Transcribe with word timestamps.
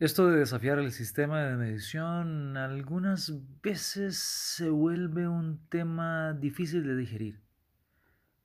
Esto 0.00 0.28
de 0.28 0.38
desafiar 0.38 0.78
el 0.78 0.92
sistema 0.92 1.42
de 1.42 1.56
medición 1.56 2.56
algunas 2.56 3.32
veces 3.60 4.16
se 4.16 4.70
vuelve 4.70 5.26
un 5.26 5.58
tema 5.70 6.34
difícil 6.34 6.84
de 6.84 6.94
digerir. 6.94 7.40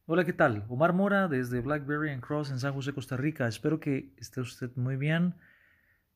Hola, 0.08 0.26
¿qué 0.26 0.34
tal? 0.34 0.66
Omar 0.68 0.94
Mora 0.94 1.28
desde 1.28 1.62
Blackberry 1.62 2.10
and 2.10 2.24
Cross 2.24 2.50
en 2.50 2.58
San 2.58 2.74
José, 2.74 2.92
Costa 2.94 3.18
Rica. 3.18 3.48
Espero 3.48 3.80
que 3.80 4.16
esté 4.18 4.42
usted 4.42 4.72
muy 4.76 4.96
bien, 4.96 5.36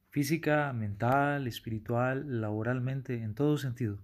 física, 0.10 0.74
mental, 0.74 1.46
espiritual, 1.46 2.42
laboralmente, 2.42 3.22
en 3.22 3.36
todo 3.36 3.60
sentido. 3.60 4.00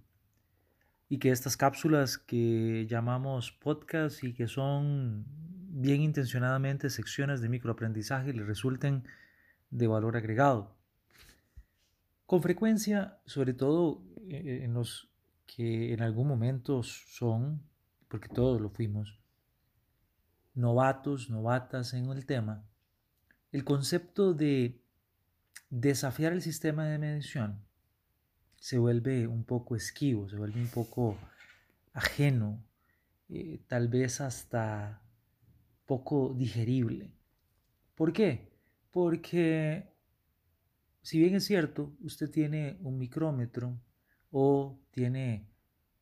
Y 1.08 1.18
que 1.18 1.32
estas 1.32 1.56
cápsulas 1.56 2.16
que 2.16 2.86
llamamos 2.88 3.50
podcast 3.50 4.22
y 4.22 4.34
que 4.34 4.46
son 4.46 5.24
bien 5.68 6.00
intencionadamente 6.00 6.90
secciones 6.90 7.40
de 7.40 7.48
microaprendizaje 7.48 8.32
le 8.32 8.44
resulten 8.44 9.02
de 9.72 9.88
valor 9.88 10.16
agregado. 10.16 10.83
Con 12.34 12.42
frecuencia, 12.42 13.20
sobre 13.26 13.52
todo 13.54 14.02
eh, 14.28 14.62
en 14.64 14.74
los 14.74 15.08
que 15.46 15.92
en 15.92 16.02
algún 16.02 16.26
momento 16.26 16.82
son, 16.82 17.62
porque 18.08 18.28
todos 18.28 18.60
lo 18.60 18.70
fuimos, 18.70 19.20
novatos, 20.52 21.30
novatas 21.30 21.94
en 21.94 22.10
el 22.10 22.26
tema, 22.26 22.64
el 23.52 23.62
concepto 23.62 24.34
de 24.34 24.82
desafiar 25.70 26.32
el 26.32 26.42
sistema 26.42 26.86
de 26.86 26.98
medición 26.98 27.64
se 28.56 28.78
vuelve 28.78 29.28
un 29.28 29.44
poco 29.44 29.76
esquivo, 29.76 30.28
se 30.28 30.34
vuelve 30.34 30.60
un 30.60 30.70
poco 30.70 31.16
ajeno, 31.92 32.60
eh, 33.28 33.60
tal 33.68 33.86
vez 33.86 34.20
hasta 34.20 35.00
poco 35.86 36.34
digerible. 36.36 37.12
¿Por 37.94 38.12
qué? 38.12 38.50
Porque 38.90 39.93
si 41.04 41.18
bien 41.18 41.34
es 41.34 41.44
cierto, 41.44 41.92
usted 42.00 42.30
tiene 42.30 42.78
un 42.80 42.96
micrómetro 42.96 43.78
o 44.30 44.78
tiene 44.90 45.46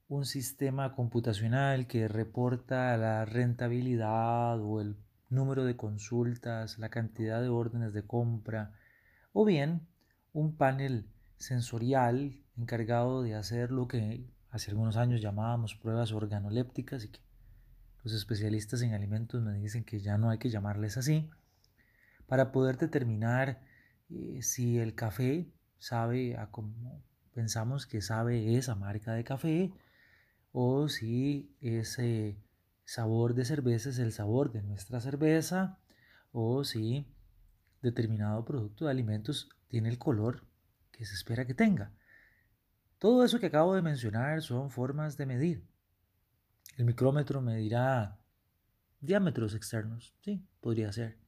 un 0.07 0.25
sistema 0.27 0.95
computacional 0.95 1.89
que 1.89 2.07
reporta 2.07 2.97
la 2.97 3.25
rentabilidad 3.25 4.61
o 4.61 4.81
el 4.81 4.97
número 5.29 5.65
de 5.65 5.75
consultas, 5.75 6.79
la 6.79 6.89
cantidad 6.89 7.43
de 7.43 7.49
órdenes 7.49 7.93
de 7.93 8.05
compra, 8.05 8.75
o 9.33 9.45
bien 9.45 9.89
un 10.33 10.57
panel 10.57 11.09
sensorial 11.37 12.41
encargado 12.57 13.25
de 13.25 13.35
hacer 13.35 13.73
lo 13.73 13.89
que 13.89 14.25
hace 14.51 14.71
algunos 14.71 14.97
años 14.97 15.21
llamábamos 15.21 15.75
pruebas 15.75 16.13
organolépticas 16.13 17.03
y 17.03 17.09
que 17.09 17.19
los 18.05 18.15
especialistas 18.15 18.83
en 18.83 18.95
alimentos 18.95 19.43
me 19.43 19.55
dicen 19.55 19.83
que 19.83 19.99
ya 19.99 20.17
no 20.17 20.31
hay 20.31 20.39
que 20.39 20.51
llamarles 20.51 20.97
así, 20.97 21.29
para 22.29 22.53
poder 22.53 22.79
determinar 22.79 23.72
eh, 24.11 24.43
si 24.43 24.79
el 24.79 24.95
café 24.95 25.51
sabe 25.79 26.37
a 26.37 26.51
como 26.51 27.03
pensamos 27.33 27.87
que 27.87 28.01
sabe 28.03 28.57
esa 28.57 28.75
marca 28.75 29.15
de 29.15 29.25
café 29.25 29.73
o 30.53 30.89
si 30.89 31.57
ese 31.61 32.37
sabor 32.85 33.35
de 33.35 33.45
cerveza 33.45 33.89
es 33.89 33.99
el 33.99 34.13
sabor 34.13 34.53
de 34.53 34.63
nuestra 34.63 35.01
cerveza 35.01 35.79
o 36.31 36.65
si 36.65 37.07
determinado 37.81 38.45
producto 38.45 38.85
de 38.85 38.91
alimentos 38.91 39.49
tiene 39.69 39.89
el 39.89 39.99
color 39.99 40.47
que 40.91 41.05
se 41.05 41.15
espera 41.15 41.47
que 41.47 41.55
tenga. 41.55 41.93
Todo 42.99 43.25
eso 43.25 43.41
que 43.41 43.47
acabo 43.47 43.75
de 43.75 43.83
mencionar 43.83 44.43
son 44.43 44.71
formas 44.71 45.17
de 45.17 45.27
medir. 45.27 45.67
El 46.77 46.85
micrómetro 46.85 47.41
medirá 47.41 48.21
diámetros 49.01 49.55
externos, 49.55 50.15
sí, 50.21 50.47
podría 50.61 50.93
ser 50.93 51.19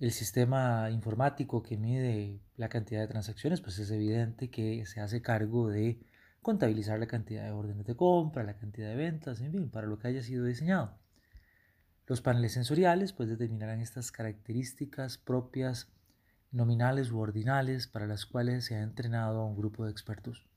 el 0.00 0.12
sistema 0.12 0.90
informático 0.90 1.62
que 1.62 1.76
mide 1.76 2.40
la 2.56 2.70
cantidad 2.70 3.02
de 3.02 3.08
transacciones, 3.08 3.60
pues 3.60 3.78
es 3.78 3.90
evidente 3.90 4.50
que 4.50 4.86
se 4.86 5.00
hace 5.00 5.20
cargo 5.20 5.68
de 5.68 6.00
contabilizar 6.40 6.98
la 6.98 7.06
cantidad 7.06 7.44
de 7.44 7.50
órdenes 7.50 7.86
de 7.86 7.94
compra, 7.94 8.42
la 8.42 8.56
cantidad 8.56 8.88
de 8.88 8.96
ventas, 8.96 9.42
en 9.42 9.52
fin, 9.52 9.70
para 9.70 9.86
lo 9.86 9.98
que 9.98 10.08
haya 10.08 10.22
sido 10.22 10.46
diseñado. 10.46 10.98
Los 12.06 12.22
paneles 12.22 12.52
sensoriales 12.52 13.12
pues 13.12 13.28
determinarán 13.28 13.80
estas 13.80 14.10
características 14.10 15.18
propias 15.18 15.92
nominales 16.50 17.12
u 17.12 17.20
ordinales 17.20 17.86
para 17.86 18.06
las 18.06 18.24
cuales 18.24 18.64
se 18.64 18.76
ha 18.76 18.82
entrenado 18.82 19.40
a 19.40 19.46
un 19.46 19.54
grupo 19.54 19.84
de 19.84 19.90
expertos. 19.90 20.48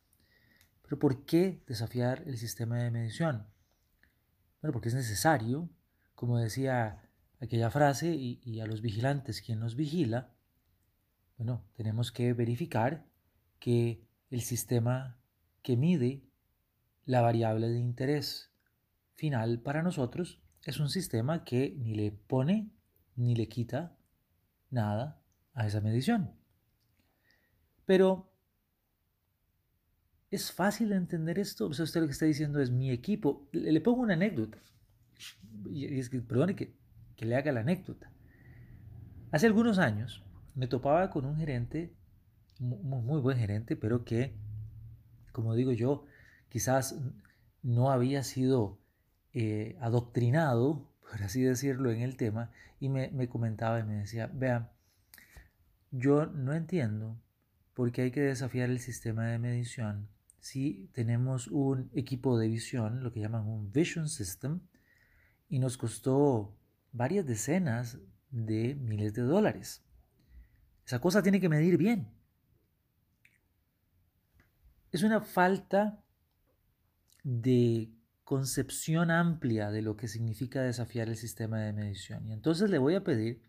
Pero 0.83 0.99
¿por 0.99 1.25
qué 1.25 1.61
desafiar 1.67 2.23
el 2.27 2.37
sistema 2.37 2.77
de 2.77 2.91
medición? 2.91 3.45
Bueno, 4.61 4.71
porque 4.71 4.87
es 4.87 4.95
necesario, 4.95 5.69
como 6.15 6.37
decía 6.37 7.03
aquella 7.43 7.69
frase 7.69 8.15
y, 8.15 8.59
a 8.59 8.65
los 8.65 8.81
vigilantes, 8.81 9.41
quien 9.41 9.59
nos 9.59 9.75
vigila, 9.75 10.31
bueno, 11.37 11.65
tenemos 11.75 12.11
que 12.11 12.33
verificar 12.33 13.05
que 13.59 14.01
el 14.29 14.41
sistema 14.41 15.17
que 15.61 15.75
mide 15.75 16.23
la 17.05 17.21
variable 17.21 17.67
de 17.69 17.79
interés 17.79 18.51
final 19.13 19.61
para 19.61 19.83
nosotros 19.83 20.41
es 20.63 20.79
un 20.79 20.89
sistema 20.89 21.43
que 21.43 21.75
ni 21.77 21.95
le 21.95 22.11
pone 22.11 22.71
ni 23.15 23.35
le 23.35 23.47
quita 23.47 23.97
nada 24.69 25.21
a 25.53 25.67
esa 25.67 25.81
medición. 25.81 26.31
Pero 27.85 28.31
es 30.31 30.51
fácil 30.51 30.89
de 30.89 30.95
entender 30.95 31.37
esto. 31.39 31.67
O 31.67 31.73
sea, 31.73 31.83
usted 31.83 31.99
lo 31.99 32.07
que 32.07 32.13
está 32.13 32.25
diciendo 32.25 32.61
es 32.61 32.71
mi 32.71 32.89
equipo. 32.89 33.49
Le, 33.51 33.81
pongo 33.81 34.01
una 34.01 34.13
anécdota. 34.13 34.59
Y 35.69 35.99
es 35.99 36.09
que, 36.09 36.21
perdone 36.21 36.55
que 36.55 36.82
que 37.15 37.25
le 37.25 37.35
haga 37.35 37.51
la 37.51 37.61
anécdota. 37.61 38.11
Hace 39.31 39.47
algunos 39.47 39.79
años 39.79 40.23
me 40.55 40.67
topaba 40.67 41.09
con 41.09 41.25
un 41.25 41.37
gerente, 41.37 41.93
muy, 42.59 43.19
buen 43.21 43.37
gerente, 43.37 43.75
pero 43.75 44.05
que, 44.05 44.35
como 45.31 45.55
digo 45.55 45.71
yo, 45.71 46.05
quizás 46.49 46.95
no 47.61 47.91
había 47.91 48.23
sido 48.23 48.79
eh, 49.33 49.77
adoctrinado, 49.81 50.91
por 51.09 51.23
así 51.23 51.41
decirlo, 51.41 51.91
en 51.91 52.01
el 52.01 52.17
tema, 52.17 52.51
y 52.79 52.89
me, 52.89 53.09
me 53.11 53.27
comentaba 53.27 53.79
y 53.79 53.83
me 53.83 53.95
decía, 53.95 54.29
vean, 54.33 54.69
yo 55.91 56.25
no 56.27 56.53
entiendo 56.53 57.19
por 57.73 57.91
qué 57.91 58.03
hay 58.03 58.11
que 58.11 58.21
desafiar 58.21 58.69
el 58.69 58.79
sistema 58.79 59.25
de 59.25 59.39
medición 59.39 60.09
si 60.43 60.89
tenemos 60.91 61.47
un 61.47 61.89
equipo 61.93 62.37
de 62.37 62.49
visión, 62.49 63.01
lo 63.01 63.13
que 63.13 63.21
llaman 63.21 63.47
un 63.47 63.71
vision 63.71 64.09
system, 64.09 64.59
y 65.47 65.57
nos 65.59 65.77
costó 65.77 66.53
varias 66.93 67.25
decenas 67.25 67.97
de 68.29 68.75
miles 68.75 69.13
de 69.13 69.23
dólares. 69.23 69.83
Esa 70.85 70.99
cosa 70.99 71.21
tiene 71.21 71.41
que 71.41 71.49
medir 71.49 71.77
bien. 71.77 72.07
Es 74.91 75.03
una 75.03 75.21
falta 75.21 76.03
de 77.23 77.91
concepción 78.23 79.11
amplia 79.11 79.71
de 79.71 79.81
lo 79.81 79.97
que 79.97 80.07
significa 80.07 80.61
desafiar 80.61 81.09
el 81.09 81.17
sistema 81.17 81.59
de 81.59 81.73
medición. 81.73 82.27
Y 82.27 82.33
entonces 82.33 82.69
le 82.69 82.77
voy 82.77 82.95
a 82.95 83.03
pedir 83.03 83.41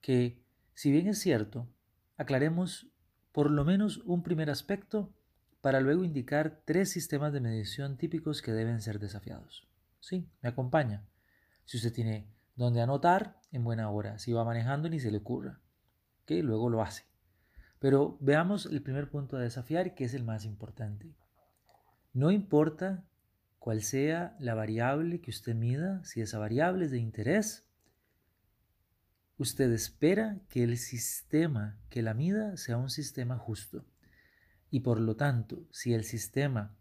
que, 0.00 0.42
si 0.74 0.90
bien 0.90 1.06
es 1.06 1.18
cierto, 1.18 1.68
aclaremos 2.16 2.88
por 3.32 3.50
lo 3.50 3.64
menos 3.64 3.98
un 4.04 4.22
primer 4.22 4.50
aspecto 4.50 5.12
para 5.60 5.80
luego 5.80 6.04
indicar 6.04 6.60
tres 6.64 6.90
sistemas 6.90 7.32
de 7.32 7.40
medición 7.40 7.96
típicos 7.96 8.42
que 8.42 8.52
deben 8.52 8.80
ser 8.80 8.98
desafiados. 8.98 9.66
Sí, 10.00 10.28
me 10.42 10.50
acompaña. 10.50 11.04
Si 11.64 11.78
usted 11.78 11.92
tiene 11.92 12.26
donde 12.56 12.80
anotar 12.80 13.38
en 13.52 13.64
buena 13.64 13.90
hora. 13.90 14.18
Si 14.18 14.32
va 14.32 14.44
manejando 14.44 14.88
ni 14.88 15.00
se 15.00 15.10
le 15.10 15.18
ocurra. 15.18 15.60
que 16.26 16.42
Luego 16.42 16.70
lo 16.70 16.82
hace. 16.82 17.04
Pero 17.78 18.16
veamos 18.20 18.66
el 18.66 18.82
primer 18.82 19.10
punto 19.10 19.36
a 19.36 19.40
desafiar, 19.40 19.94
que 19.94 20.04
es 20.04 20.14
el 20.14 20.24
más 20.24 20.44
importante. 20.44 21.14
No 22.12 22.30
importa 22.30 23.04
cuál 23.58 23.82
sea 23.82 24.36
la 24.38 24.54
variable 24.54 25.20
que 25.20 25.30
usted 25.30 25.54
mida, 25.54 26.02
si 26.04 26.20
esa 26.20 26.38
variable 26.38 26.86
es 26.86 26.90
de 26.90 26.98
interés, 26.98 27.66
usted 29.36 29.70
espera 29.72 30.40
que 30.48 30.62
el 30.62 30.78
sistema 30.78 31.78
que 31.90 32.02
la 32.02 32.14
mida 32.14 32.56
sea 32.56 32.78
un 32.78 32.90
sistema 32.90 33.36
justo. 33.36 33.84
Y 34.70 34.80
por 34.80 35.00
lo 35.00 35.16
tanto, 35.16 35.66
si 35.70 35.92
el 35.92 36.04
sistema 36.04 36.76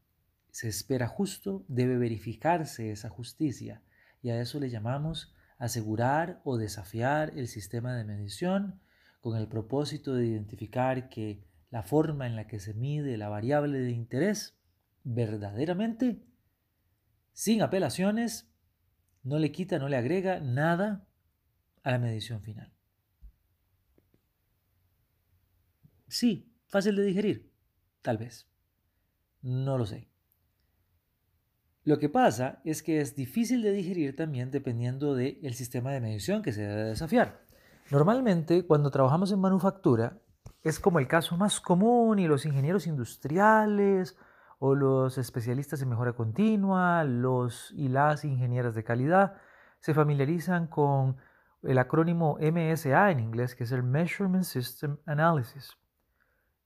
se 0.52 0.68
espera 0.68 1.08
justo, 1.08 1.66
debe 1.68 1.98
verificarse 1.98 2.92
esa 2.92 3.10
justicia. 3.10 3.82
Y 4.22 4.30
a 4.30 4.40
eso 4.40 4.60
le 4.60 4.70
llamamos 4.70 5.33
asegurar 5.58 6.42
o 6.44 6.58
desafiar 6.58 7.32
el 7.38 7.48
sistema 7.48 7.96
de 7.96 8.04
medición 8.04 8.80
con 9.22 9.38
el 9.38 9.48
propósito 9.48 10.14
de 10.14 10.26
identificar 10.26 11.10
que 11.10 11.44
la 11.70 11.84
forma 11.84 12.28
en 12.28 12.36
la 12.36 12.48
que 12.48 12.60
se 12.60 12.74
mide 12.74 13.18
la 13.18 13.30
variable 13.30 13.80
de 13.80 13.92
interés 13.92 14.58
verdaderamente, 15.04 16.24
sin 17.32 17.62
apelaciones, 17.62 18.50
no 19.24 19.40
le 19.40 19.52
quita, 19.52 19.80
no 19.80 19.90
le 19.90 19.98
agrega 19.98 20.40
nada 20.40 21.08
a 21.84 21.92
la 21.92 22.00
medición 22.00 22.42
final. 22.42 22.72
Sí, 26.08 26.54
fácil 26.68 26.96
de 26.96 27.04
digerir, 27.04 27.52
tal 28.02 28.18
vez. 28.18 28.48
No 29.42 29.78
lo 29.78 29.86
sé. 29.86 30.13
Lo 31.86 32.00
que 32.00 32.08
pasa 32.08 32.62
es 32.64 32.82
que 32.82 33.02
es 33.02 33.16
difícil 33.16 33.62
de 33.62 33.72
digerir 33.72 34.16
también 34.16 34.52
dependiendo 34.52 35.16
del 35.16 35.54
sistema 35.54 35.92
de 35.92 36.00
medición 36.00 36.42
que 36.42 36.54
se 36.54 36.62
debe 36.62 36.84
desafiar. 36.86 37.42
Normalmente, 37.92 38.66
cuando 38.66 38.90
trabajamos 38.90 39.32
en 39.32 39.42
manufactura, 39.42 40.18
es 40.64 40.80
como 40.80 41.00
el 41.00 41.08
caso 41.08 41.36
más 41.36 41.60
común 41.60 42.20
y 42.20 42.28
los 42.28 42.46
ingenieros 42.46 42.88
industriales 42.88 44.18
o 44.60 44.76
los 44.76 45.18
especialistas 45.18 45.82
en 45.82 45.90
mejora 45.90 46.14
continua, 46.14 47.04
los 47.04 47.74
y 47.76 47.90
las 47.90 48.24
ingenieras 48.24 48.76
de 48.76 48.86
calidad, 48.86 49.36
se 49.80 49.94
familiarizan 49.94 50.68
con 50.68 51.18
el 51.64 51.78
acrónimo 51.78 52.38
MSA 52.40 53.12
en 53.12 53.20
inglés, 53.20 53.56
que 53.56 53.66
es 53.66 53.74
el 53.74 53.84
Measurement 53.84 54.46
System 54.46 54.98
Analysis. 55.06 55.78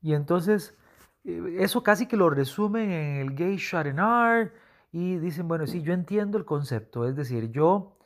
Y 0.02 0.14
entonces, 0.14 0.78
eh, 1.24 1.58
eso 1.60 1.82
casi 1.82 2.06
que 2.06 2.18
lo 2.18 2.30
resumen 2.30 2.92
en 2.92 3.16
el 3.18 3.36
Gay 3.36 3.58
Charenar 3.58 4.54
y 4.92 5.18
dicen, 5.18 5.48
bueno, 5.48 5.68
sí, 5.68 5.82
yo 5.82 5.94
entiendo 5.94 6.38
el 6.38 6.46
concepto, 6.46 7.08
es 7.08 7.16
decir, 7.16 7.52
yo 7.52 7.98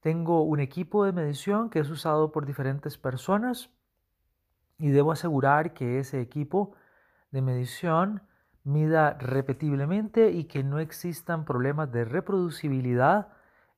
tengo 0.00 0.42
un 0.42 0.60
equipo 0.60 1.04
de 1.04 1.12
medición 1.12 1.70
que 1.70 1.80
es 1.80 1.90
usado 1.90 2.30
por 2.32 2.46
diferentes 2.46 2.96
personas 2.96 3.70
y 4.78 4.88
debo 4.90 5.12
asegurar 5.12 5.74
que 5.74 5.98
ese 5.98 6.20
equipo 6.20 6.74
de 7.32 7.42
medición 7.42 8.22
mida 8.64 9.14
repetiblemente 9.14 10.30
y 10.30 10.44
que 10.44 10.62
no 10.62 10.78
existan 10.78 11.44
problemas 11.44 11.90
de 11.90 12.04
reproducibilidad 12.04 13.28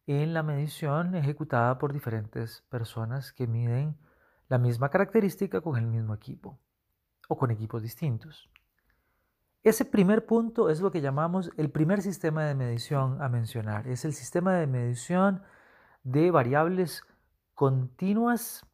en 0.07 0.35
la 0.35 0.43
medición 0.43 1.15
ejecutada 1.15 1.79
por 1.79 1.93
diferentes 1.93 2.63
personas 2.69 3.33
que 3.33 3.47
miden 3.47 3.97
la 4.49 4.59
misma 4.59 4.91
característica 4.91 5.61
con 5.61 5.77
el 5.77 5.87
mismo 5.87 6.15
equipo 6.15 6.59
o 7.29 7.39
con 7.39 7.51
equipos 7.51 7.83
distintos. 7.83 8.51
Ese 9.63 9.85
primer 9.85 10.25
punto 10.25 10.71
es 10.71 10.81
lo 10.81 10.91
que 10.91 11.03
llamamos 11.03 11.51
el 11.59 11.71
primer 11.71 12.01
sistema 12.01 12.45
de 12.45 12.55
medición 12.55 13.21
a 13.21 13.29
mencionar. 13.29 13.87
Es 13.89 14.07
el 14.07 14.15
sistema 14.15 14.55
de 14.55 14.67
medición 14.67 15.43
de 16.03 16.31
variables 16.31 17.03
continuas 17.55 18.67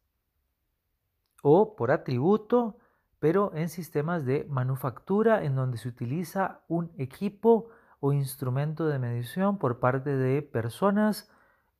o 1.43 1.75
por 1.75 1.91
atributo, 1.91 2.77
pero 3.19 3.51
en 3.53 3.67
sistemas 3.67 4.25
de 4.25 4.45
manufactura 4.45 5.43
en 5.43 5.55
donde 5.55 5.77
se 5.77 5.89
utiliza 5.89 6.61
un 6.69 6.93
equipo 6.97 7.67
o 7.99 8.13
instrumento 8.13 8.87
de 8.87 8.99
medición 8.99 9.57
por 9.57 9.79
parte 9.79 10.15
de 10.15 10.41
personas 10.41 11.29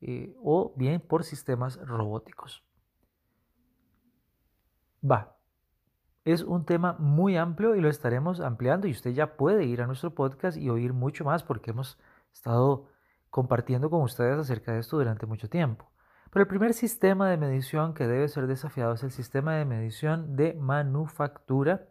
eh, 0.01 0.35
o 0.43 0.73
bien 0.75 0.99
por 0.99 1.23
sistemas 1.23 1.79
robóticos. 1.79 2.65
Va, 5.09 5.36
es 6.33 6.43
un 6.43 6.65
tema 6.65 6.97
muy 6.99 7.37
amplio 7.37 7.73
y 7.77 7.79
lo 7.79 7.87
estaremos 7.87 8.41
ampliando 8.41 8.85
y 8.85 8.91
usted 8.91 9.11
ya 9.11 9.37
puede 9.37 9.63
ir 9.63 9.81
a 9.81 9.87
nuestro 9.87 10.13
podcast 10.13 10.57
y 10.57 10.69
oír 10.69 10.91
mucho 10.91 11.23
más 11.23 11.41
porque 11.41 11.71
hemos 11.71 11.97
estado 12.33 12.89
compartiendo 13.29 13.89
con 13.89 14.01
ustedes 14.01 14.37
acerca 14.37 14.73
de 14.73 14.79
esto 14.79 14.97
durante 14.97 15.25
mucho 15.25 15.49
tiempo. 15.49 15.89
Pero 16.29 16.43
el 16.43 16.49
primer 16.49 16.73
sistema 16.73 17.29
de 17.29 17.37
medición 17.37 17.93
que 17.93 18.07
debe 18.07 18.27
ser 18.27 18.45
desafiado 18.45 18.93
es 18.93 19.03
el 19.03 19.11
sistema 19.11 19.55
de 19.55 19.63
medición 19.63 20.35
de 20.35 20.53
manufactura, 20.55 21.87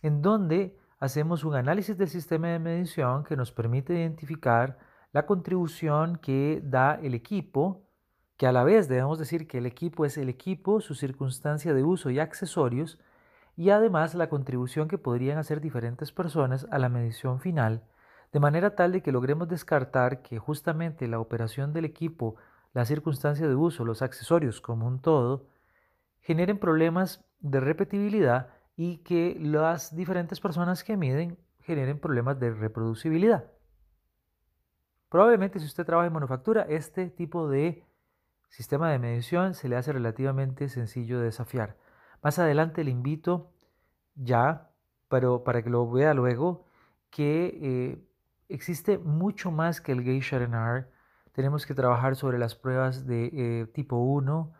en 0.00 0.22
donde 0.22 0.78
hacemos 0.98 1.44
un 1.44 1.54
análisis 1.54 1.98
del 1.98 2.08
sistema 2.08 2.48
de 2.48 2.60
medición 2.60 3.22
que 3.22 3.36
nos 3.36 3.52
permite 3.52 3.92
identificar 3.92 4.78
la 5.12 5.26
contribución 5.26 6.16
que 6.16 6.62
da 6.64 6.94
el 6.94 7.12
equipo, 7.12 7.82
que 8.38 8.46
a 8.46 8.52
la 8.52 8.64
vez 8.64 8.88
debemos 8.88 9.18
decir 9.18 9.46
que 9.46 9.58
el 9.58 9.66
equipo 9.66 10.06
es 10.06 10.16
el 10.16 10.30
equipo, 10.30 10.80
su 10.80 10.94
circunstancia 10.94 11.74
de 11.74 11.84
uso 11.84 12.08
y 12.08 12.18
accesorios, 12.18 12.98
y 13.58 13.70
además 13.70 14.14
la 14.14 14.28
contribución 14.28 14.86
que 14.86 14.98
podrían 14.98 15.36
hacer 15.36 15.60
diferentes 15.60 16.12
personas 16.12 16.68
a 16.70 16.78
la 16.78 16.88
medición 16.88 17.40
final, 17.40 17.82
de 18.32 18.38
manera 18.38 18.76
tal 18.76 18.92
de 18.92 19.02
que 19.02 19.10
logremos 19.10 19.48
descartar 19.48 20.22
que 20.22 20.38
justamente 20.38 21.08
la 21.08 21.18
operación 21.18 21.72
del 21.72 21.84
equipo, 21.84 22.36
la 22.72 22.84
circunstancia 22.84 23.48
de 23.48 23.56
uso, 23.56 23.84
los 23.84 24.00
accesorios 24.00 24.60
como 24.60 24.86
un 24.86 25.00
todo, 25.00 25.48
generen 26.20 26.60
problemas 26.60 27.24
de 27.40 27.58
repetibilidad 27.58 28.50
y 28.76 28.98
que 28.98 29.36
las 29.40 29.96
diferentes 29.96 30.38
personas 30.38 30.84
que 30.84 30.96
miden 30.96 31.36
generen 31.58 31.98
problemas 31.98 32.38
de 32.38 32.54
reproducibilidad. 32.54 33.50
Probablemente 35.08 35.58
si 35.58 35.66
usted 35.66 35.84
trabaja 35.84 36.06
en 36.06 36.12
manufactura, 36.12 36.62
este 36.68 37.10
tipo 37.10 37.48
de 37.48 37.84
sistema 38.50 38.92
de 38.92 39.00
medición 39.00 39.54
se 39.54 39.68
le 39.68 39.74
hace 39.74 39.92
relativamente 39.92 40.68
sencillo 40.68 41.18
de 41.18 41.24
desafiar. 41.24 41.87
Más 42.28 42.38
adelante 42.38 42.84
le 42.84 42.90
invito 42.90 43.54
ya, 44.14 44.70
pero 45.08 45.44
para 45.44 45.62
que 45.62 45.70
lo 45.70 45.90
vea 45.90 46.12
luego, 46.12 46.66
que 47.08 47.58
eh, 47.62 48.06
existe 48.50 48.98
mucho 48.98 49.50
más 49.50 49.80
que 49.80 49.92
el 49.92 50.02
Geisha 50.02 50.36
R. 50.36 50.86
Tenemos 51.32 51.64
que 51.64 51.72
trabajar 51.72 52.16
sobre 52.16 52.38
las 52.38 52.54
pruebas 52.54 53.06
de 53.06 53.30
eh, 53.32 53.66
tipo 53.68 53.96
1, 53.96 54.52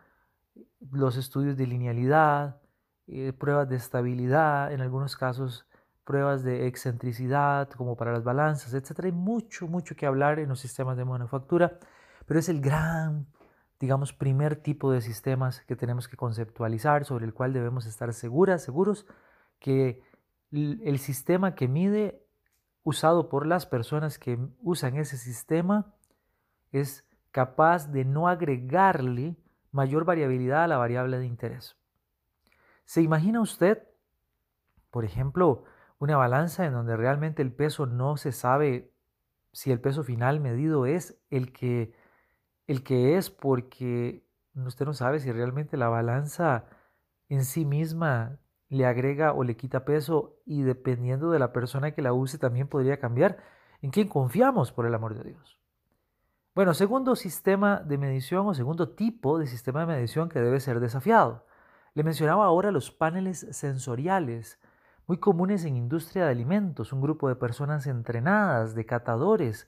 los 0.93 1.15
estudios 1.15 1.57
de 1.57 1.67
linealidad, 1.67 2.59
eh, 3.05 3.33
pruebas 3.33 3.69
de 3.69 3.75
estabilidad, 3.75 4.73
en 4.73 4.81
algunos 4.81 5.15
casos 5.15 5.67
pruebas 6.03 6.41
de 6.43 6.65
excentricidad, 6.65 7.69
como 7.69 7.95
para 7.95 8.13
las 8.13 8.23
balanzas, 8.23 8.73
etc. 8.73 9.01
Hay 9.03 9.11
mucho, 9.11 9.67
mucho 9.67 9.95
que 9.95 10.07
hablar 10.07 10.39
en 10.39 10.49
los 10.49 10.59
sistemas 10.59 10.97
de 10.97 11.05
manufactura, 11.05 11.77
pero 12.25 12.39
es 12.39 12.49
el 12.49 12.61
gran, 12.61 13.27
digamos, 13.79 14.13
primer 14.13 14.57
tipo 14.57 14.91
de 14.91 15.01
sistemas 15.01 15.61
que 15.61 15.75
tenemos 15.75 16.07
que 16.07 16.17
conceptualizar, 16.17 17.05
sobre 17.05 17.25
el 17.25 17.33
cual 17.33 17.53
debemos 17.53 17.85
estar 17.85 18.13
seguras, 18.13 18.63
seguros 18.63 19.05
que 19.59 20.03
el 20.51 20.99
sistema 20.99 21.55
que 21.55 21.67
mide 21.67 22.23
usado 22.83 23.29
por 23.29 23.45
las 23.45 23.65
personas 23.65 24.17
que 24.17 24.39
usan 24.61 24.97
ese 24.97 25.17
sistema 25.17 25.93
es 26.71 27.05
capaz 27.31 27.91
de 27.91 28.05
no 28.05 28.27
agregarle 28.27 29.35
mayor 29.71 30.05
variabilidad 30.05 30.63
a 30.63 30.67
la 30.67 30.77
variable 30.77 31.19
de 31.19 31.25
interés. 31.25 31.77
¿Se 32.85 33.01
imagina 33.01 33.41
usted, 33.41 33.87
por 34.89 35.05
ejemplo, 35.05 35.63
una 35.99 36.17
balanza 36.17 36.65
en 36.65 36.73
donde 36.73 36.97
realmente 36.97 37.41
el 37.41 37.53
peso 37.53 37.85
no 37.85 38.17
se 38.17 38.31
sabe 38.31 38.91
si 39.51 39.71
el 39.71 39.79
peso 39.79 40.03
final 40.03 40.39
medido 40.39 40.85
es 40.85 41.19
el 41.29 41.51
que, 41.53 41.93
el 42.69 42.83
que 42.83 43.17
es 43.17 43.31
porque 43.31 44.23
usted 44.53 44.85
no 44.85 44.93
sabe 44.93 45.19
si 45.19 45.31
realmente 45.31 45.75
la 45.75 45.89
balanza 45.89 46.65
en 47.27 47.43
sí 47.43 47.65
misma 47.65 48.37
le 48.67 48.85
agrega 48.85 49.33
o 49.33 49.43
le 49.43 49.57
quita 49.57 49.85
peso 49.85 50.37
y 50.45 50.61
dependiendo 50.61 51.31
de 51.31 51.39
la 51.39 51.51
persona 51.51 51.95
que 51.95 52.03
la 52.03 52.13
use 52.13 52.37
también 52.37 52.67
podría 52.67 52.99
cambiar. 52.99 53.37
¿En 53.81 53.89
quién 53.89 54.07
confiamos, 54.07 54.71
por 54.71 54.85
el 54.85 54.93
amor 54.93 55.15
de 55.15 55.31
Dios? 55.31 55.59
Bueno, 56.53 56.75
segundo 56.75 57.15
sistema 57.15 57.77
de 57.79 57.97
medición 57.97 58.45
o 58.45 58.53
segundo 58.53 58.89
tipo 58.89 59.39
de 59.39 59.47
sistema 59.47 59.79
de 59.79 59.87
medición 59.87 60.29
que 60.29 60.39
debe 60.39 60.59
ser 60.59 60.79
desafiado. 60.79 61.47
Le 61.95 62.03
mencionaba 62.03 62.45
ahora 62.45 62.69
los 62.69 62.91
paneles 62.91 63.47
sensoriales 63.49 64.59
muy 65.07 65.17
comunes 65.17 65.65
en 65.65 65.75
industria 65.75 66.25
de 66.25 66.31
alimentos, 66.31 66.93
un 66.93 67.01
grupo 67.01 67.29
de 67.29 67.35
personas 67.35 67.87
entrenadas, 67.87 68.75
de 68.75 68.85
catadores, 68.85 69.67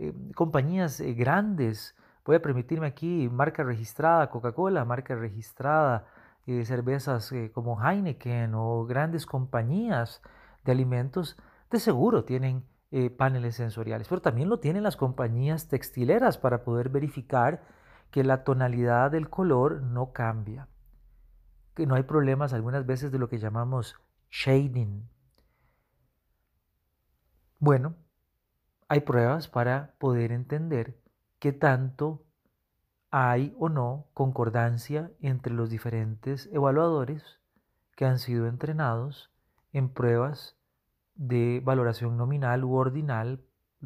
eh, 0.00 0.12
compañías 0.34 0.98
eh, 0.98 1.12
grandes. 1.12 1.94
A 2.24 2.38
permitirme 2.38 2.86
aquí 2.86 3.28
marca 3.28 3.64
registrada 3.64 4.30
Coca-Cola, 4.30 4.84
marca 4.84 5.14
registrada 5.14 6.06
eh, 6.46 6.64
cervezas 6.64 7.32
como 7.52 7.80
Heineken 7.82 8.54
o 8.54 8.84
grandes 8.84 9.26
compañías 9.26 10.22
de 10.64 10.72
alimentos, 10.72 11.36
de 11.70 11.80
seguro 11.80 12.24
tienen 12.24 12.64
paneles 13.16 13.56
sensoriales, 13.56 14.06
pero 14.06 14.20
también 14.20 14.50
lo 14.50 14.60
tienen 14.60 14.82
las 14.82 14.98
compañías 14.98 15.68
textileras 15.68 16.36
para 16.36 16.62
poder 16.62 16.90
verificar 16.90 17.62
que 18.10 18.22
la 18.22 18.44
tonalidad 18.44 19.10
del 19.10 19.30
color 19.30 19.82
no 19.82 20.12
cambia, 20.12 20.68
que 21.74 21.86
no 21.86 21.94
hay 21.94 22.02
problemas 22.02 22.52
algunas 22.52 22.84
veces 22.84 23.10
de 23.10 23.18
lo 23.18 23.30
que 23.30 23.38
llamamos 23.38 23.96
shading. 24.30 25.08
Bueno, 27.58 27.94
hay 28.88 29.00
pruebas 29.00 29.48
para 29.48 29.94
poder 29.98 30.30
entender 30.30 31.01
qué 31.42 31.52
tanto 31.52 32.22
hay 33.10 33.52
o 33.58 33.68
no 33.68 34.06
concordancia 34.14 35.10
entre 35.20 35.52
los 35.52 35.70
diferentes 35.70 36.48
evaluadores 36.52 37.40
que 37.96 38.04
han 38.04 38.20
sido 38.20 38.46
entrenados 38.46 39.28
en 39.72 39.88
pruebas 39.88 40.54
de 41.16 41.60
valoración 41.64 42.16
nominal 42.16 42.62
u 42.62 42.74
ordinal 42.74 43.40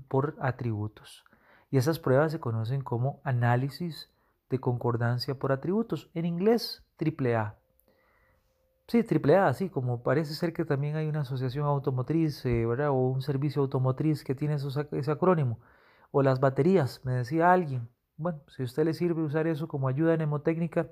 por 0.07 0.37
atributos. 0.39 1.25
Y 1.71 1.79
esas 1.79 1.99
pruebas 1.99 2.31
se 2.31 2.41
conocen 2.41 2.83
como 2.83 3.23
análisis 3.25 4.11
de 4.51 4.59
concordancia 4.59 5.39
por 5.39 5.51
atributos, 5.51 6.11
en 6.13 6.27
inglés 6.27 6.85
AAA. 7.01 7.55
Sí, 8.87 9.03
AAA, 9.03 9.55
sí, 9.55 9.71
como 9.71 10.03
parece 10.03 10.35
ser 10.35 10.53
que 10.53 10.67
también 10.67 10.97
hay 10.97 11.09
una 11.09 11.23
asociación 11.23 11.65
automotriz, 11.65 12.45
eh. 12.45 12.67
O 12.67 13.09
un 13.09 13.23
servicio 13.23 13.63
automotriz 13.63 14.25
que 14.25 14.35
tiene 14.35 14.57
ese 14.57 15.11
acrónimo. 15.11 15.59
O 16.11 16.23
las 16.23 16.41
baterías, 16.41 17.01
me 17.05 17.13
decía 17.13 17.53
alguien. 17.53 17.89
Bueno, 18.17 18.41
si 18.49 18.63
a 18.63 18.65
usted 18.65 18.85
le 18.85 18.95
sirve 18.95 19.23
usar 19.23 19.47
eso 19.47 19.69
como 19.69 19.89
ayuda 19.89 20.17
mnemotécnica, 20.17 20.89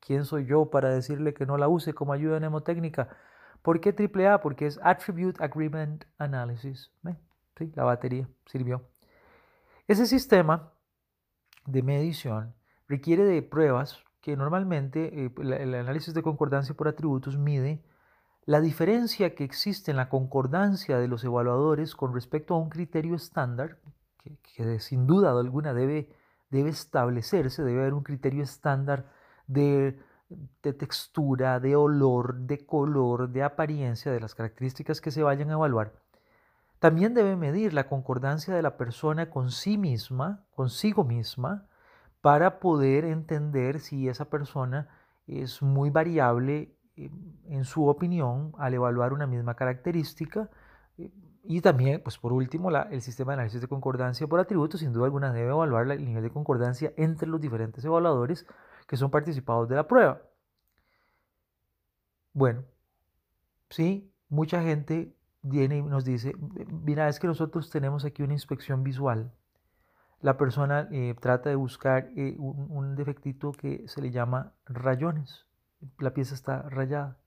¿quién 0.00 0.24
soy 0.24 0.46
yo 0.46 0.70
para 0.70 0.90
decirle 0.90 1.34
que 1.34 1.46
no 1.46 1.56
la 1.56 1.68
use 1.68 1.94
como 1.94 2.12
ayuda 2.12 2.38
mnemotécnica? 2.38 3.08
¿Por 3.62 3.80
qué 3.80 3.90
AAA? 3.92 4.40
Porque 4.40 4.66
es 4.66 4.78
Attribute 4.82 5.42
Agreement 5.42 6.04
Analysis. 6.18 6.92
Sí, 7.58 7.72
la 7.74 7.84
batería 7.84 8.28
sirvió. 8.46 8.82
Ese 9.88 10.06
sistema 10.06 10.72
de 11.66 11.82
medición 11.82 12.54
requiere 12.88 13.24
de 13.24 13.42
pruebas 13.42 13.98
que 14.20 14.36
normalmente 14.36 15.26
eh, 15.26 15.32
el 15.40 15.74
análisis 15.74 16.14
de 16.14 16.22
concordancia 16.22 16.74
por 16.74 16.88
atributos 16.88 17.36
mide 17.36 17.82
la 18.46 18.60
diferencia 18.60 19.34
que 19.34 19.42
existe 19.42 19.90
en 19.90 19.96
la 19.96 20.08
concordancia 20.08 20.98
de 20.98 21.08
los 21.08 21.24
evaluadores 21.24 21.96
con 21.96 22.14
respecto 22.14 22.54
a 22.54 22.58
un 22.58 22.70
criterio 22.70 23.16
estándar, 23.16 23.78
que, 24.54 24.80
sin 24.80 25.06
duda 25.06 25.30
alguna 25.30 25.72
debe, 25.74 26.08
debe 26.50 26.70
establecerse, 26.70 27.62
debe 27.62 27.80
haber 27.80 27.94
un 27.94 28.02
criterio 28.02 28.42
estándar 28.42 29.06
de, 29.46 29.98
de 30.62 30.72
textura, 30.72 31.60
de 31.60 31.76
olor, 31.76 32.36
de 32.36 32.64
color, 32.66 33.30
de 33.30 33.42
apariencia, 33.42 34.12
de 34.12 34.20
las 34.20 34.34
características 34.34 35.00
que 35.00 35.10
se 35.10 35.22
vayan 35.22 35.50
a 35.50 35.54
evaluar, 35.54 35.92
también 36.78 37.14
debe 37.14 37.36
medir 37.36 37.72
la 37.72 37.88
concordancia 37.88 38.54
de 38.54 38.62
la 38.62 38.76
persona 38.76 39.30
con 39.30 39.50
sí 39.50 39.78
misma, 39.78 40.44
consigo 40.54 41.04
misma, 41.04 41.66
para 42.20 42.60
poder 42.60 43.04
entender 43.04 43.80
si 43.80 44.08
esa 44.08 44.26
persona 44.26 44.88
es 45.26 45.62
muy 45.62 45.90
variable 45.90 46.76
eh, 46.96 47.10
en 47.48 47.64
su 47.64 47.86
opinión 47.86 48.52
al 48.58 48.74
evaluar 48.74 49.12
una 49.12 49.26
misma 49.26 49.54
característica. 49.54 50.50
Eh, 51.46 51.54
y 51.56 51.60
también, 51.60 52.02
pues 52.02 52.18
por 52.18 52.32
último, 52.32 52.70
el 52.70 53.02
sistema 53.02 53.32
de 53.32 53.34
análisis 53.34 53.60
de 53.60 53.68
concordancia 53.68 54.26
por 54.26 54.40
atributos, 54.40 54.80
sin 54.80 54.92
duda 54.92 55.06
alguna, 55.06 55.32
debe 55.32 55.50
evaluar 55.50 55.90
el 55.90 56.04
nivel 56.04 56.22
de 56.22 56.30
concordancia 56.30 56.92
entre 56.96 57.28
los 57.28 57.40
diferentes 57.40 57.84
evaluadores 57.84 58.46
que 58.86 58.96
son 58.96 59.10
participados 59.10 59.68
de 59.68 59.76
la 59.76 59.88
prueba. 59.88 60.22
Bueno, 62.32 62.64
sí, 63.70 64.12
mucha 64.28 64.62
gente 64.62 65.14
viene 65.42 65.78
y 65.78 65.82
nos 65.82 66.04
dice, 66.04 66.34
mira, 66.84 67.08
es 67.08 67.18
que 67.18 67.26
nosotros 67.26 67.70
tenemos 67.70 68.04
aquí 68.04 68.22
una 68.22 68.34
inspección 68.34 68.82
visual. 68.82 69.32
La 70.20 70.36
persona 70.36 70.88
eh, 70.92 71.14
trata 71.20 71.50
de 71.50 71.56
buscar 71.56 72.10
un, 72.16 72.66
un 72.70 72.96
defectito 72.96 73.52
que 73.52 73.86
se 73.88 74.02
le 74.02 74.10
llama 74.10 74.52
rayones 74.66 75.46
la 75.98 76.12
pieza 76.14 76.34
está 76.34 76.62
rayada. 76.62 77.18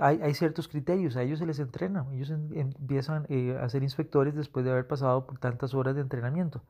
Hay, 0.00 0.34
ciertos 0.34 0.68
criterios, 0.68 1.16
a 1.16 1.22
ellos 1.22 1.38
se 1.38 1.46
les 1.46 1.58
entrena, 1.58 2.06
ellos 2.12 2.30
empiezan 2.30 3.26
eh, 3.28 3.56
a 3.60 3.68
ser 3.68 3.82
inspectores 3.82 4.34
después 4.34 4.64
de 4.64 4.72
haber 4.72 4.86
pasado 4.86 5.26
por 5.26 5.38
tantas 5.38 5.74
horas 5.74 5.94
de 5.94 6.00
entrenamiento. 6.00 6.64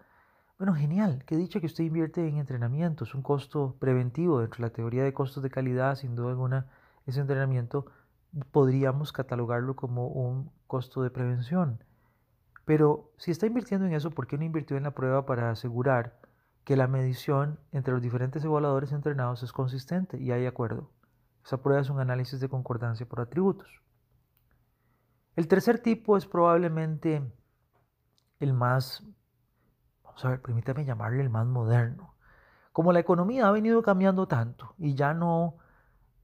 Bueno, 0.58 0.74
genial, 0.74 1.24
qué 1.26 1.36
dicho 1.36 1.60
que 1.60 1.66
usted 1.66 1.84
invierte 1.84 2.26
en 2.26 2.36
entrenamiento, 2.36 3.04
es 3.04 3.14
un 3.14 3.22
costo 3.22 3.76
preventivo 3.78 4.40
dentro 4.40 4.58
de 4.58 4.68
la 4.68 4.72
teoría 4.74 5.04
de 5.04 5.14
costos 5.14 5.42
de 5.42 5.50
calidad, 5.50 5.96
sin 5.96 6.14
duda 6.14 6.30
alguna, 6.30 6.66
ese 7.06 7.20
entrenamiento 7.20 7.86
podríamos 8.50 9.12
catalogarlo 9.12 9.76
como 9.76 10.08
un 10.08 10.50
costo 10.66 11.02
de 11.02 11.10
prevención. 11.10 11.82
Pero 12.64 13.10
si 13.16 13.30
está 13.30 13.46
invirtiendo 13.46 13.86
en 13.86 13.94
eso, 13.94 14.10
¿por 14.10 14.26
qué 14.26 14.38
no 14.38 14.44
invirtió 14.44 14.76
en 14.76 14.84
la 14.84 14.92
prueba 14.92 15.26
para 15.26 15.50
asegurar 15.50 16.20
que 16.64 16.76
la 16.76 16.86
medición 16.86 17.58
entre 17.72 17.92
los 17.92 18.02
diferentes 18.02 18.44
evaluadores 18.44 18.92
entrenados 18.92 19.42
es 19.42 19.52
consistente 19.52 20.18
y 20.18 20.30
hay 20.30 20.46
acuerdo. 20.46 20.90
Esa 21.44 21.62
prueba 21.62 21.80
es 21.80 21.90
un 21.90 22.00
análisis 22.00 22.40
de 22.40 22.48
concordancia 22.48 23.06
por 23.06 23.20
atributos. 23.20 23.82
El 25.34 25.48
tercer 25.48 25.78
tipo 25.78 26.16
es 26.16 26.26
probablemente 26.26 27.22
el 28.38 28.52
más, 28.52 29.02
vamos 30.04 30.24
a 30.24 30.28
ver, 30.30 30.42
permítame 30.42 30.84
llamarle 30.84 31.22
el 31.22 31.30
más 31.30 31.46
moderno. 31.46 32.14
Como 32.72 32.92
la 32.92 33.00
economía 33.00 33.48
ha 33.48 33.50
venido 33.50 33.82
cambiando 33.82 34.26
tanto 34.26 34.74
y 34.78 34.94
ya 34.94 35.14
no 35.14 35.56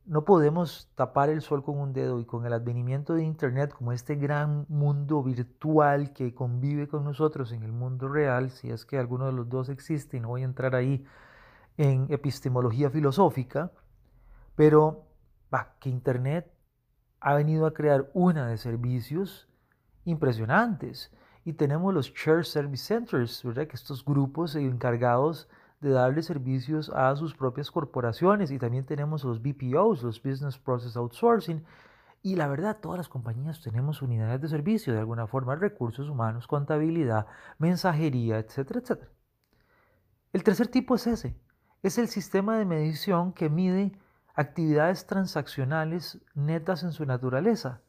no 0.09 0.25
podemos 0.25 0.91
tapar 0.95 1.29
el 1.29 1.43
sol 1.43 1.63
con 1.63 1.79
un 1.79 1.93
dedo 1.93 2.19
y 2.19 2.25
con 2.25 2.47
el 2.47 2.55
advenimiento 2.55 3.13
de 3.13 3.25
Internet 3.25 3.75
como 3.75 3.93
este 3.93 4.17
gran 4.17 4.65
mundo 4.71 5.23
virtual 5.23 6.15
que 6.15 6.35
convive 6.35 6.89
con 6.89 7.05
nosotros 7.05 7.53
en 7.53 7.63
el 7.63 7.73
mundo 7.73 8.09
real, 8.09 8.51
si 8.51 8.71
es 8.71 8.87
que 8.87 8.99
alguno 8.99 9.27
de 9.27 9.33
los 9.33 9.51
dos 9.51 9.69
existe, 9.69 10.17
y 10.17 10.21
no 10.21 10.29
voy 10.29 10.43
a 10.43 10.47
entrar 10.47 10.75
ahí 10.75 11.05
en 11.77 12.07
epistemología 12.09 12.89
filosófica, 12.89 13.71
pero 14.57 15.05
que 15.81 15.91
Internet 15.91 16.53
ha 17.21 17.35
venido 17.35 17.67
a 17.67 17.75
crear 17.75 18.11
una 18.15 18.47
de 18.47 18.59
servicios 18.59 19.49
impresionantes. 20.05 21.13
Y 21.45 21.55
tenemos 21.55 21.95
los 21.95 22.13
Shared 22.13 22.45
Service 22.45 22.85
Centers, 22.85 23.43
¿verdad? 23.43 23.67
que 23.67 23.77
estos 23.77 24.05
grupos 24.05 24.55
encargados 24.55 25.49
de 25.81 25.91
darle 25.91 26.23
servicios 26.23 26.91
a 26.91 27.15
sus 27.17 27.35
propias 27.35 27.71
corporaciones 27.71 28.51
y 28.51 28.59
también 28.59 28.85
tenemos 28.85 29.25
los 29.25 29.41
BPOs, 29.41 30.03
los 30.03 30.23
Business 30.23 30.59
Process 30.59 30.97
Outsourcing. 30.97 31.65
Y 32.23 32.35
la 32.35 32.49
verdad, 32.49 32.79
todas 32.81 32.99
las 32.99 33.09
compañías 33.09 33.63
tenemos 33.63 34.03
unidades 34.03 34.41
de 34.41 34.49
servicio, 34.49 34.93
de 34.93 34.99
alguna 34.99 35.27
forma, 35.29 35.55
recursos 35.55 36.09
humanos, 36.09 36.49
contabilidad, 36.49 37.27
mensajería, 37.59 38.39
etcétera, 38.39 38.81
etcétera. 38.81 39.11
El 40.33 40.43
tercer 40.43 40.67
tipo 40.67 40.97
es 40.97 41.07
ese, 41.07 41.37
es 41.83 41.97
el 41.97 42.09
sistema 42.09 42.59
de 42.59 42.65
medición 42.65 43.33
que 43.33 43.49
mide 43.49 43.93
actividades 44.39 45.05
transaccionales 45.05 46.21
netas 46.33 46.85
en 46.85 46.93
su 46.93 47.05
naturaleza. 47.05 47.81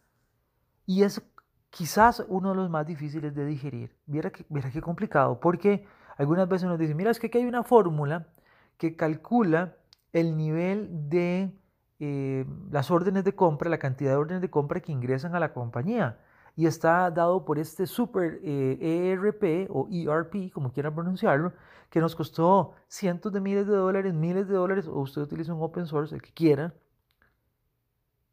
Y 0.87 1.03
es 1.03 1.21
quizás 1.69 2.25
uno 2.27 2.49
de 2.49 2.55
los 2.55 2.71
más 2.71 2.87
difíciles 2.87 3.35
de 3.35 3.45
digerir. 3.45 3.95
Viera 4.07 4.31
que, 4.31 4.43
qué 4.73 4.81
complicado, 4.81 5.39
porque 5.39 5.85
algunas 6.17 6.49
veces 6.49 6.67
nos 6.67 6.79
dicen, 6.79 6.97
mira, 6.97 7.11
es 7.11 7.19
que 7.19 7.27
aquí 7.27 7.37
hay 7.37 7.45
una 7.45 7.61
fórmula 7.63 8.29
que 8.77 8.95
calcula 8.95 9.75
el 10.11 10.35
nivel 10.37 11.07
de 11.07 11.51
eh, 11.99 12.47
las 12.71 12.89
órdenes 12.89 13.23
de 13.25 13.35
compra, 13.35 13.69
la 13.69 13.77
cantidad 13.77 14.09
de 14.09 14.17
órdenes 14.17 14.41
de 14.41 14.49
compra 14.49 14.79
que 14.79 14.91
ingresan 14.91 15.35
a 15.35 15.39
la 15.39 15.53
compañía. 15.53 16.17
Y 16.55 16.65
está 16.65 17.09
dado 17.11 17.45
por 17.45 17.59
este 17.59 17.87
super 17.87 18.39
ERP 18.43 19.43
eh, 19.43 19.63
e 19.63 19.67
o 19.69 19.87
ERP, 19.89 20.51
como 20.51 20.71
quieran 20.71 20.93
pronunciarlo, 20.93 21.53
que 21.89 21.99
nos 21.99 22.15
costó 22.15 22.73
cientos 22.87 23.31
de 23.33 23.41
miles 23.41 23.67
de 23.67 23.75
dólares, 23.75 24.13
miles 24.13 24.47
de 24.47 24.55
dólares, 24.55 24.87
o 24.87 24.99
usted 24.99 25.21
utiliza 25.21 25.53
un 25.53 25.63
open 25.63 25.85
source, 25.85 26.13
el 26.13 26.21
que 26.21 26.33
quiera. 26.33 26.73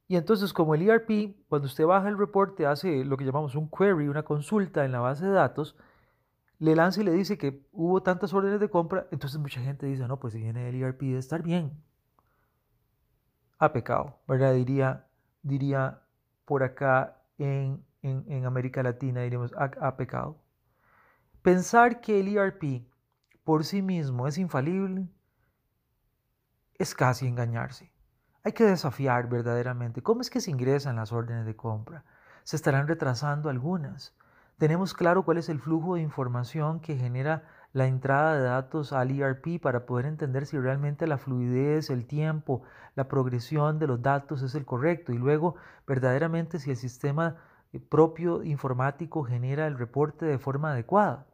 Y 0.09 0.17
entonces, 0.17 0.53
como 0.53 0.75
el 0.75 0.83
ERP, 0.89 1.37
cuando 1.49 1.67
usted 1.67 1.85
baja 1.85 2.09
el 2.09 2.19
reporte, 2.19 2.67
hace 2.67 3.05
lo 3.05 3.17
que 3.17 3.25
llamamos 3.25 3.55
un 3.57 3.69
query, 3.69 4.09
una 4.09 4.23
consulta 4.23 4.85
en 4.85 4.93
la 4.93 5.01
base 5.01 5.27
de 5.27 5.33
datos, 5.33 5.77
le 6.59 6.75
lanza 6.77 7.01
y 7.01 7.05
le 7.05 7.13
dice 7.13 7.39
que 7.39 7.67
hubo 7.73 8.03
tantas 8.03 8.33
órdenes 8.33 8.61
de 8.61 8.71
compra, 8.71 9.07
entonces 9.11 9.39
mucha 9.39 9.61
gente 9.61 9.87
dice, 9.87 10.07
no, 10.07 10.19
pues 10.19 10.33
si 10.33 10.41
viene 10.41 10.69
el 10.69 10.83
ERP 10.83 11.03
de 11.03 11.19
estar 11.19 11.43
bien. 11.43 11.73
Ha 13.59 13.73
pecado, 13.73 14.19
¿verdad? 14.29 14.55
Diría, 14.55 15.07
diría 15.43 16.03
por 16.45 16.63
acá 16.63 17.23
en, 17.39 17.85
América 18.45 18.83
Latina, 18.83 19.23
diríamos, 19.23 19.53
ha, 19.57 19.97
pecado. 19.97 20.39
Pensar 21.43 22.01
que 22.01 22.21
el 22.21 22.37
ERP 22.37 22.87
por 23.45 23.65
sí 23.65 23.83
mismo 23.83 24.27
es 24.27 24.39
infalible 24.39 25.09
es 26.75 26.95
casi 26.95 27.27
engañarse. 27.27 27.93
Hay 28.43 28.53
que 28.53 28.65
desafiar 28.65 29.29
verdaderamente 29.29 30.03
cómo 30.03 30.21
es 30.21 30.31
que 30.31 30.41
se 30.41 30.51
ingresan 30.51 30.97
las 30.97 31.13
órdenes 31.13 31.47
de 31.47 31.57
compra. 31.57 32.05
Se 32.45 32.57
estarán 32.57 32.87
retrasando 32.87 33.49
algunas 33.49 34.15
tenemos 34.59 34.95
claro 34.95 35.23
cuál 35.23 35.37
es 35.37 35.51
el 35.51 35.61
flujo 35.61 35.97
de 35.97 36.01
información 36.01 36.81
que 36.81 36.97
genera 36.97 37.45
la 37.75 37.87
entrada 37.87 38.37
de 38.37 38.43
datos 38.43 38.95
al 38.95 39.11
ERP 39.11 39.61
para 39.61 39.85
poder 39.85 40.07
entender 40.07 40.47
si 40.47 40.59
realmente 40.59 41.07
la 41.07 41.19
fluidez, 41.19 41.91
el 41.91 42.07
tiempo, 42.07 42.63
la 42.95 43.07
progresión 43.07 43.79
de 43.79 43.87
los 43.87 44.01
datos 44.01 44.41
es 44.41 44.55
el 44.55 44.65
correcto 44.65 45.13
y 45.13 45.19
luego 45.19 45.57
verdaderamente 45.87 46.59
si 46.59 46.71
el 46.71 46.77
sistema 46.77 47.37
propio 47.79 48.43
informático 48.43 49.25
genera 49.25 49.67
el 49.67 49.79
reporte 49.79 50.27
de 50.27 50.39
forma 50.39 50.73
adecuada. 50.73 51.27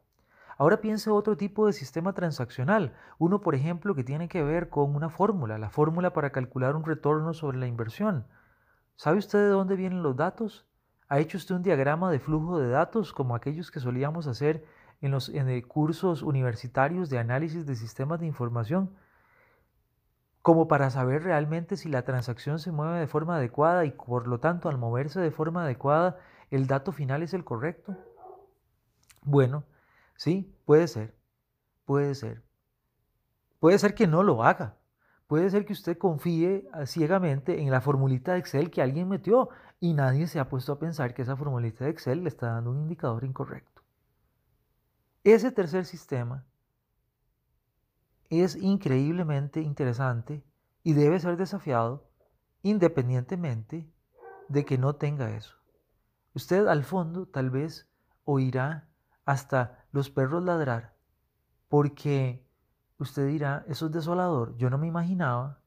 Ahora 0.59 0.81
piense 0.81 1.11
otro 1.11 1.37
tipo 1.37 1.67
de 1.67 1.73
sistema 1.73 2.13
transaccional, 2.13 2.95
uno 3.19 3.41
por 3.41 3.55
ejemplo 3.55 3.95
que 3.95 4.05
tiene 4.05 4.29
que 4.29 4.43
ver 4.43 4.69
con 4.69 4.95
una 4.95 5.09
fórmula, 5.09 5.59
la 5.59 5.71
fórmula 5.71 6.13
para 6.13 6.31
calcular 6.31 6.77
un 6.77 6.85
retorno 6.85 7.35
sobre 7.35 7.59
la 7.59 7.67
inversión. 7.67 8.27
¿Sabe 8.97 9.19
usted 9.19 9.39
de 9.39 9.49
dónde 9.49 9.77
vienen 9.77 10.03
los 10.03 10.17
datos? 10.17 10.67
¿Ha 11.09 11.19
hecho 11.19 11.37
usted 11.37 11.55
un 11.55 11.63
diagrama 11.63 12.11
de 12.11 12.21
flujo 12.21 12.59
de 12.59 12.69
datos 12.69 13.13
como 13.13 13.35
aquellos 13.35 13.71
que 13.71 13.81
solíamos 13.81 14.27
hacer 14.27 14.65
en 15.01 15.11
los 15.11 15.33
cursos 15.67 16.23
universitarios 16.23 17.11
de 17.11 17.19
análisis 17.19 17.67
de 17.67 17.75
sistemas 17.75 18.21
de 18.21 18.27
información? 18.27 18.91
Como 20.43 20.69
para 20.69 20.91
saber 20.91 21.23
realmente 21.23 21.77
si 21.77 21.89
la 21.89 22.03
transacción 22.03 22.59
se 22.59 22.73
mueve 22.73 22.99
de 22.99 23.07
forma 23.07 23.37
adecuada 23.37 23.85
y 23.85 23.93
por 23.93 24.27
lo 24.27 24.41
tanto 24.41 24.69
al 24.69 24.77
moverse 24.77 25.21
de 25.21 25.31
forma 25.31 25.65
adecuada 25.65 26.19
el 26.51 26.67
dato 26.67 26.93
final 26.93 27.23
es 27.23 27.33
el 27.33 27.45
correcto. 27.45 27.97
Bueno, 29.23 29.65
sí, 30.17 30.55
puede 30.65 30.89
ser, 30.89 31.15
puede 31.85 32.15
ser. 32.15 32.43
Puede 33.61 33.79
ser 33.79 33.95
que 33.95 34.09
no 34.09 34.25
lo 34.25 34.43
haga, 34.43 34.77
Puede 35.33 35.49
ser 35.49 35.65
que 35.65 35.73
usted 35.73 35.97
confíe 35.97 36.69
ah, 36.75 36.85
ciegamente 36.85 37.63
en 37.63 37.71
la 37.71 37.81
formulita 37.81 38.35
de 38.35 38.41
Excel 38.41 38.71
que 38.71 38.83
alguien 38.83 39.09
metió 39.09 39.49
y 39.81 39.95
nadie 39.95 40.27
se 40.27 40.39
ha 40.39 40.51
puesto 40.51 40.73
a 40.73 40.79
pensar 40.79 41.15
que 41.15 41.23
esa 41.23 41.37
formulita 41.37 41.87
de 41.87 41.91
Excel 41.91 42.23
le 42.23 42.29
está 42.29 42.49
dando 42.49 42.71
un 42.71 42.81
indicador 42.81 43.25
incorrecto. 43.25 43.83
Ese 45.25 45.51
tercer 45.51 45.87
sistema 45.87 46.45
es 48.41 48.57
increíblemente 48.57 49.61
interesante 49.61 50.43
y 50.83 50.95
debe 50.95 51.21
ser 51.21 51.37
desafiado 51.37 52.09
independientemente 52.63 53.93
de 54.49 54.65
que 54.65 54.79
no 54.79 54.97
tenga 54.97 55.37
eso. 55.37 55.55
Usted 56.35 56.67
al 56.67 56.83
fondo 56.83 57.27
tal 57.27 57.51
vez 57.51 57.91
oirá 58.25 58.89
hasta 59.27 59.85
los 59.93 60.09
perros 60.09 60.43
ladrar 60.43 60.97
porque 61.69 62.47
Usted 63.03 63.27
dirá, 63.27 63.65
eso 63.67 63.87
es 63.87 63.93
desolador. 63.93 64.57
Yo 64.59 64.71
no 64.71 64.79
me 64.79 64.87
imaginaba 64.87 65.59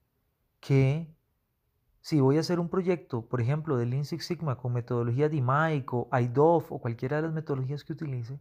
que 0.62 1.14
si 2.00 2.22
voy 2.22 2.38
a 2.38 2.40
hacer 2.40 2.62
un 2.62 2.70
proyecto, 2.70 3.28
por 3.28 3.42
ejemplo, 3.42 3.76
de 3.76 3.86
Lean 3.86 4.06
Sigma 4.06 4.56
con 4.56 4.72
metodología 4.72 5.28
DMAIC 5.28 5.94
o 5.94 6.08
IDOF 6.14 6.72
o 6.72 6.80
cualquiera 6.80 7.18
de 7.18 7.24
las 7.24 7.34
metodologías 7.34 7.84
que 7.84 7.92
utilice, 7.92 8.40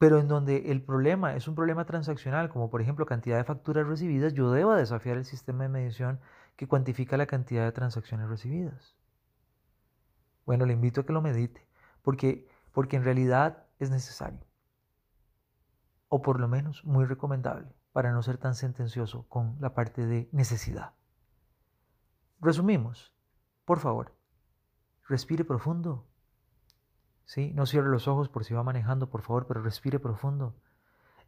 pero 0.00 0.18
en 0.18 0.28
donde 0.28 0.72
el 0.72 0.82
problema 0.82 1.36
es 1.36 1.46
un 1.46 1.54
problema 1.54 1.84
transaccional, 1.84 2.48
como 2.48 2.70
por 2.70 2.80
ejemplo 2.80 3.04
cantidad 3.04 3.36
de 3.36 3.44
facturas 3.44 3.86
recibidas, 3.86 4.32
yo 4.32 4.50
debo 4.50 4.72
desafiar 4.72 5.18
el 5.18 5.26
sistema 5.26 5.64
de 5.64 5.68
medición 5.68 6.20
que 6.56 6.66
cuantifica 6.66 7.18
la 7.18 7.26
cantidad 7.26 7.66
de 7.66 7.72
transacciones 7.72 8.26
recibidas. 8.26 8.96
Bueno, 10.46 10.64
le 10.64 10.72
invito 10.72 11.02
a 11.02 11.04
que 11.04 11.12
lo 11.12 11.20
medite, 11.20 11.68
porque, 12.00 12.48
porque 12.72 12.96
en 12.96 13.04
realidad 13.04 13.66
es 13.78 13.90
necesario, 13.90 14.40
o 16.08 16.22
por 16.22 16.40
lo 16.40 16.48
menos 16.48 16.82
muy 16.86 17.04
recomendable, 17.04 17.68
para 17.92 18.10
no 18.10 18.22
ser 18.22 18.38
tan 18.38 18.54
sentencioso 18.54 19.28
con 19.28 19.58
la 19.60 19.74
parte 19.74 20.06
de 20.06 20.30
necesidad. 20.32 20.94
Resumimos, 22.40 23.14
por 23.66 23.80
favor, 23.80 24.16
respire 25.06 25.44
profundo, 25.44 26.09
No 27.36 27.66
cierre 27.66 27.88
los 27.88 28.08
ojos 28.08 28.28
por 28.28 28.44
si 28.44 28.54
va 28.54 28.62
manejando, 28.62 29.08
por 29.08 29.22
favor, 29.22 29.46
pero 29.46 29.62
respire 29.62 30.00
profundo. 30.00 30.56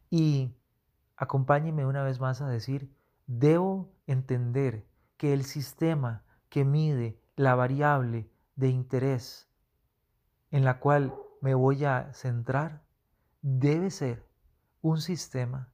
Y 0.09 0.53
acompáñeme 1.15 1.85
una 1.85 2.03
vez 2.03 2.19
más 2.19 2.41
a 2.41 2.47
decir, 2.47 2.93
debo 3.25 3.89
entender 4.05 4.85
que 5.17 5.33
el 5.33 5.43
sistema 5.45 6.23
que 6.49 6.65
mide 6.65 7.21
la 7.35 7.55
variable 7.55 8.29
de 8.55 8.69
interés 8.69 9.49
en 10.51 10.65
la 10.65 10.79
cual 10.79 11.15
me 11.41 11.55
voy 11.55 11.85
a 11.85 12.13
centrar 12.13 12.83
debe 13.41 13.89
ser 13.89 14.27
un 14.81 14.99
sistema 14.99 15.69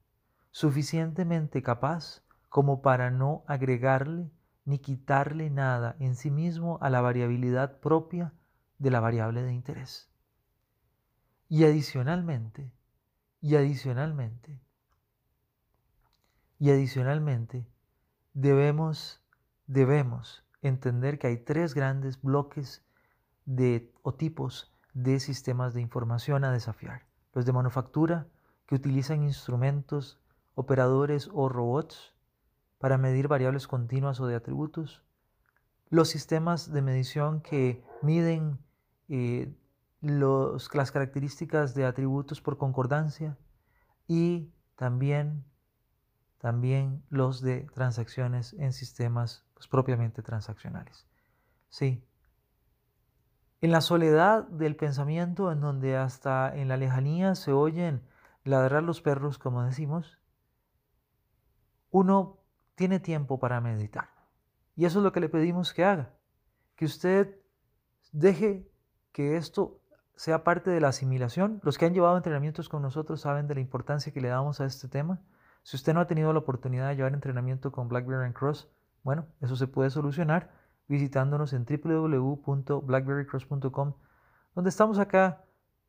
suficientemente 0.52 1.62
capaz 1.62 2.22
como 2.48 2.82
para 2.82 3.10
no 3.10 3.44
agregarle 3.46 4.30
ni 4.64 4.78
quitarle 4.78 5.50
nada 5.50 5.96
en 5.98 6.14
sí 6.14 6.30
mismo 6.30 6.78
a 6.80 6.88
la 6.88 7.00
variabilidad 7.00 7.80
propia 7.80 8.32
de 8.78 8.90
la 8.90 9.00
variable 9.00 9.42
de 9.42 9.52
interés. 9.52 10.09
Y 11.50 11.64
adicionalmente, 11.64 12.70
y 13.40 13.56
adicionalmente, 13.56 14.60
y 16.60 16.70
adicionalmente, 16.70 17.66
debemos, 18.34 19.20
debemos 19.66 20.44
entender 20.62 21.18
que 21.18 21.26
hay 21.26 21.38
tres 21.38 21.74
grandes 21.74 22.22
bloques 22.22 22.84
de, 23.46 23.92
o 24.02 24.14
tipos 24.14 24.72
de 24.94 25.18
sistemas 25.18 25.74
de 25.74 25.80
información 25.80 26.44
a 26.44 26.52
desafiar. 26.52 27.04
Los 27.34 27.46
de 27.46 27.52
manufactura, 27.52 28.28
que 28.66 28.76
utilizan 28.76 29.24
instrumentos, 29.24 30.20
operadores 30.54 31.28
o 31.32 31.48
robots 31.48 32.14
para 32.78 32.96
medir 32.96 33.26
variables 33.26 33.66
continuas 33.66 34.20
o 34.20 34.28
de 34.28 34.36
atributos. 34.36 35.02
Los 35.88 36.10
sistemas 36.10 36.72
de 36.72 36.80
medición 36.80 37.40
que 37.40 37.82
miden 38.02 38.60
eh, 39.08 39.52
los, 40.00 40.74
las 40.74 40.92
características 40.92 41.74
de 41.74 41.84
atributos 41.84 42.40
por 42.40 42.56
concordancia 42.56 43.36
y 44.06 44.52
también, 44.76 45.44
también 46.38 47.04
los 47.10 47.42
de 47.42 47.66
transacciones 47.74 48.54
en 48.54 48.72
sistemas 48.72 49.44
pues, 49.54 49.68
propiamente 49.68 50.22
transaccionales. 50.22 51.06
Sí. 51.68 52.04
En 53.60 53.72
la 53.72 53.82
soledad 53.82 54.48
del 54.48 54.74
pensamiento, 54.74 55.52
en 55.52 55.60
donde 55.60 55.96
hasta 55.96 56.54
en 56.56 56.68
la 56.68 56.78
lejanía 56.78 57.34
se 57.34 57.52
oyen 57.52 58.02
ladrar 58.42 58.82
los 58.82 59.02
perros, 59.02 59.38
como 59.38 59.62
decimos, 59.62 60.18
uno 61.90 62.38
tiene 62.74 63.00
tiempo 63.00 63.38
para 63.38 63.60
meditar. 63.60 64.08
Y 64.76 64.86
eso 64.86 65.00
es 65.00 65.04
lo 65.04 65.12
que 65.12 65.20
le 65.20 65.28
pedimos 65.28 65.74
que 65.74 65.84
haga. 65.84 66.14
Que 66.74 66.86
usted 66.86 67.38
deje 68.12 68.66
que 69.12 69.36
esto 69.36 69.82
sea 70.20 70.44
parte 70.44 70.68
de 70.68 70.82
la 70.82 70.88
asimilación. 70.88 71.62
Los 71.62 71.78
que 71.78 71.86
han 71.86 71.94
llevado 71.94 72.18
entrenamientos 72.18 72.68
con 72.68 72.82
nosotros 72.82 73.22
saben 73.22 73.48
de 73.48 73.54
la 73.54 73.62
importancia 73.62 74.12
que 74.12 74.20
le 74.20 74.28
damos 74.28 74.60
a 74.60 74.66
este 74.66 74.86
tema. 74.86 75.18
Si 75.62 75.78
usted 75.78 75.94
no 75.94 76.00
ha 76.00 76.06
tenido 76.06 76.34
la 76.34 76.40
oportunidad 76.40 76.88
de 76.88 76.96
llevar 76.96 77.14
entrenamiento 77.14 77.72
con 77.72 77.88
Blackberry 77.88 78.26
and 78.26 78.34
Cross, 78.34 78.68
bueno, 79.02 79.24
eso 79.40 79.56
se 79.56 79.66
puede 79.66 79.88
solucionar 79.88 80.50
visitándonos 80.88 81.54
en 81.54 81.64
www.blackberrycross.com, 81.64 83.94
donde 84.54 84.68
estamos 84.68 84.98
acá, 84.98 85.42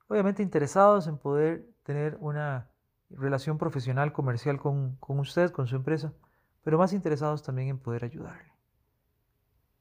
obviamente 0.07 0.41
interesados 0.41 1.07
en 1.07 1.17
poder 1.17 1.67
tener 1.83 2.15
una 2.21 2.69
relación 3.09 3.57
profesional, 3.57 4.13
comercial 4.13 4.61
con, 4.61 4.95
con 4.95 5.19
usted, 5.19 5.51
con 5.51 5.67
su 5.67 5.75
empresa, 5.75 6.13
pero 6.63 6.77
más 6.77 6.93
interesados 6.93 7.43
también 7.43 7.67
en 7.67 7.79
poder 7.79 8.05
ayudarle. 8.05 8.53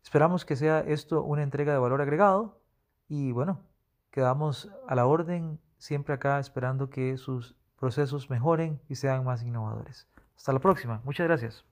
Esperamos 0.02 0.44
que 0.44 0.56
sea 0.56 0.80
esto 0.80 1.22
una 1.22 1.44
entrega 1.44 1.72
de 1.72 1.78
valor 1.78 2.02
agregado 2.02 2.60
y 3.06 3.30
bueno, 3.30 3.69
Quedamos 4.10 4.70
a 4.88 4.94
la 4.94 5.06
orden, 5.06 5.60
siempre 5.78 6.14
acá 6.14 6.38
esperando 6.38 6.90
que 6.90 7.16
sus 7.16 7.54
procesos 7.78 8.28
mejoren 8.28 8.80
y 8.88 8.96
sean 8.96 9.24
más 9.24 9.42
innovadores. 9.42 10.06
Hasta 10.36 10.52
la 10.52 10.58
próxima. 10.58 11.00
Muchas 11.04 11.26
gracias. 11.26 11.64